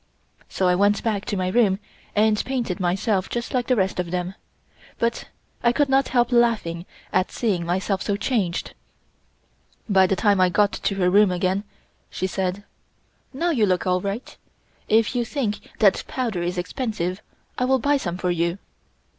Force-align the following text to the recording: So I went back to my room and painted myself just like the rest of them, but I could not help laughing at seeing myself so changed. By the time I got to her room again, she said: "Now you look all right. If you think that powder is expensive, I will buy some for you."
So 0.49 0.67
I 0.67 0.73
went 0.73 1.03
back 1.03 1.25
to 1.25 1.37
my 1.37 1.49
room 1.49 1.77
and 2.15 2.43
painted 2.43 2.79
myself 2.79 3.29
just 3.29 3.53
like 3.53 3.67
the 3.67 3.75
rest 3.75 3.99
of 3.99 4.09
them, 4.09 4.33
but 4.97 5.29
I 5.61 5.71
could 5.71 5.89
not 5.89 6.07
help 6.07 6.31
laughing 6.31 6.87
at 7.13 7.31
seeing 7.31 7.67
myself 7.67 8.01
so 8.01 8.17
changed. 8.17 8.73
By 9.87 10.07
the 10.07 10.15
time 10.15 10.41
I 10.41 10.49
got 10.49 10.71
to 10.71 10.95
her 10.95 11.11
room 11.11 11.29
again, 11.29 11.65
she 12.09 12.25
said: 12.25 12.63
"Now 13.31 13.51
you 13.51 13.67
look 13.67 13.85
all 13.85 14.01
right. 14.01 14.35
If 14.87 15.13
you 15.15 15.23
think 15.23 15.59
that 15.77 16.03
powder 16.07 16.41
is 16.41 16.57
expensive, 16.57 17.21
I 17.59 17.65
will 17.65 17.77
buy 17.77 17.97
some 17.97 18.17
for 18.17 18.31
you." 18.31 18.57